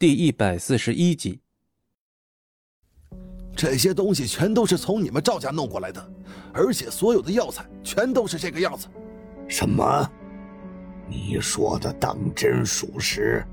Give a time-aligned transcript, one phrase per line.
[0.00, 1.40] 第一百四十一集。
[3.54, 6.12] 这些东西全都是从你们赵家弄过来的，
[6.54, 8.88] 而且所有的药材全都是这个样子。
[9.46, 10.10] 什么？
[11.06, 13.44] 你说的当真属实？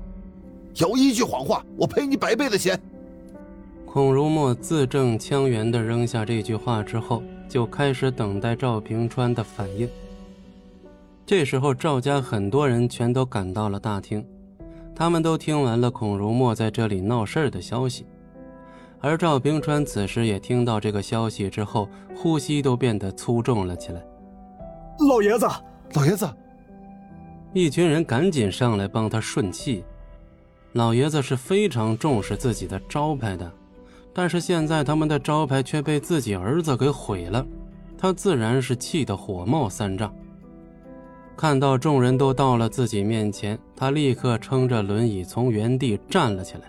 [0.76, 2.80] 有一句谎话，我赔你百倍的钱。
[3.84, 9.86] 孔如墨字正腔圆地扔下这句话之后，就开始等待赵平川的反应。
[11.26, 14.26] 这时候，赵家很多人全都赶到了大厅。
[14.98, 18.04] 他们都听完了孔如墨在这里闹事儿的消息，
[18.98, 24.04] 而赵冰川此时也听到这个消息之后，呼吸都变得粗重了起来。
[25.08, 25.46] 老爷子，
[25.94, 26.28] 老爷子！
[27.52, 29.84] 一群人赶紧上来帮他顺气。
[30.72, 33.50] 老爷子是非常重视自己的招牌的，
[34.12, 37.46] 但是现在他们的招牌却被自己儿子给毁了，
[37.96, 40.12] 他自然是气得火冒三丈。
[41.38, 46.62] 看到众人都到了自己面前，他立刻撑着轮椅从原地站了起来。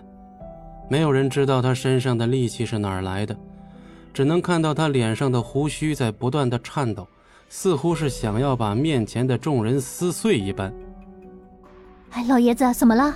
[0.88, 3.36] 没有人知道他身上的力气是哪儿来的，
[4.14, 7.04] 只能看到他脸上的胡须在不断的颤抖，
[7.48, 10.72] 似乎是想要把面前的众人撕碎一般。
[12.10, 13.12] 哎，老爷子，怎么了？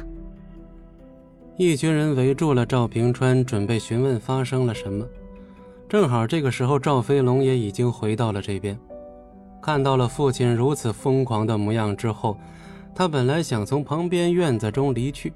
[1.57, 5.07] 一群人围住了赵平川，准备询问发生了什么。
[5.89, 8.77] 正好这个时候，赵飞龙也已经回到了这边。
[9.65, 12.37] 看到了父亲如此疯狂的模样之后，
[12.95, 15.33] 他本来想从旁边院子中离去，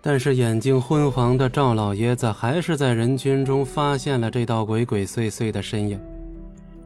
[0.00, 6.00] 但是眼睛昏黄的赵老爷子还是在人群中发现了这道鬼鬼祟祟的身影。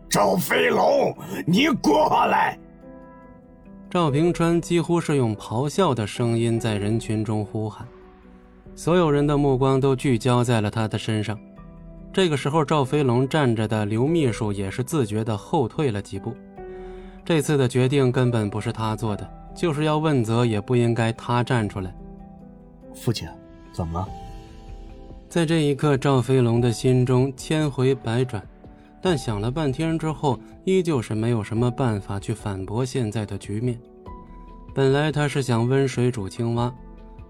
[0.08, 1.14] 赵飞龙，
[1.46, 2.58] 你过来！
[3.90, 7.86] 赵平川几乎是用咆哮的声音在人群中呼喊，
[8.74, 11.38] 所有人的目光都聚焦在了他的身上。
[12.12, 16.34] 这个时候，赵飞龙站着的刘秘书也是自觉地后退了几步。
[17.24, 21.94] 这次的决定根本不是他做的，就是要问责也不应该他站出来。
[22.94, 23.28] 父亲，
[23.72, 24.08] 怎么了？
[25.28, 28.42] 在这一刻，赵飞龙的心中千回百转，
[29.02, 33.78] 但想了半天之后，依旧是没有什么办法去反驳现在的局面。
[34.74, 36.74] 本来他是想温水煮青蛙。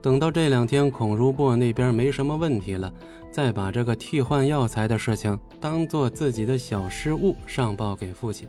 [0.01, 2.93] 等到这两天孔如墨那边没什么问题了，
[3.33, 8.49] 再把这个替换药材的事情当做自己的小失误上报给父亲，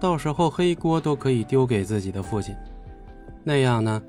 [0.00, 2.54] 到时候黑锅都可以丢给自己的父亲，
[3.42, 4.00] 那样呢，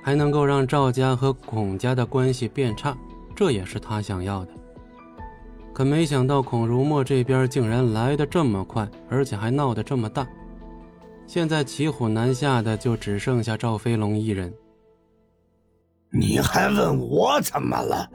[0.00, 2.96] 还能够让赵家和孔家的关系变差，
[3.34, 4.52] 这也是他想要的。
[5.72, 10.26] 可没想到孔如墨这边竟然来得这么快，而且还闹得这么大，
[11.26, 14.52] 现在骑虎难下的就只剩下赵飞龙一人。
[16.10, 18.08] 你还问我怎么了？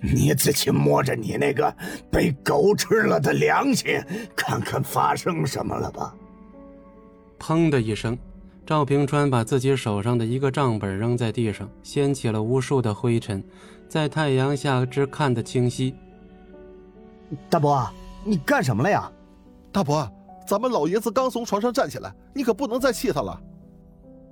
[0.00, 1.74] 你自己摸着你那个
[2.10, 4.02] 被狗吃了的良心，
[4.34, 6.14] 看看发生什么了吧！
[7.38, 8.18] 砰的一声，
[8.66, 13.42] 赵平川把自己手上的一个账本扔在地上，掀起了无数的灰尘，
[13.88, 15.94] 在太阳下只看得清晰。
[17.48, 17.90] 大伯，
[18.24, 19.10] 你干什么了呀？
[19.72, 20.10] 大伯，
[20.46, 23.38] 咱们老爷子刚从床上站起来，你可不能再气他了。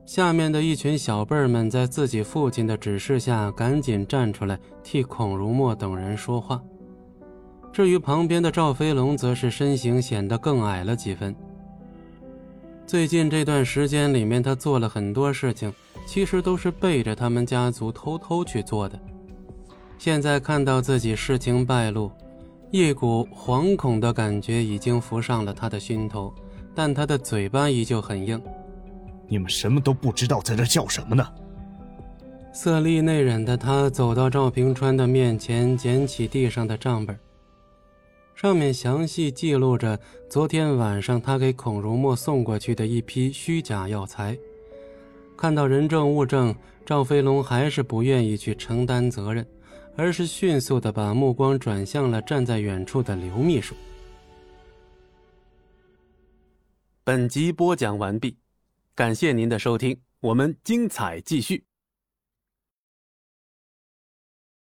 [0.05, 6.61] 下面的一群小辈儿们在自己父亲的指示下，赶紧站出来替孔如墨等人说话。
[7.73, 11.35] 至于旁边的赵飞龙，则是身形显得更矮了几分。
[12.87, 15.73] 最近这段时间里面，他做了很多事情，
[16.05, 18.99] 其实都是背着他们家族偷偷去做的。
[19.97, 22.11] 现在看到自己事情败露，
[22.71, 26.35] 一股惶恐的感觉已经浮上了他的心头，
[26.75, 28.39] 但他的嘴巴依旧很硬。
[29.33, 31.27] 你们什么都不知道，在这叫什么呢？
[32.53, 37.19] 色厉内荏的他走到赵平川的面前，捡起地上的账本，
[38.35, 39.99] 上面详细记录着
[40.29, 44.37] 昨天晚上他给孔如墨送过去的一批虚假药材。
[45.35, 46.55] 看到人证物证，
[46.85, 49.47] 赵飞龙还是不愿意去承担责任，
[49.97, 53.75] 而是迅速的把目光转向了站在远处的刘秘书。
[57.03, 58.42] 本集播讲完毕。
[58.95, 61.72] 感谢您的收听，我们精彩继续。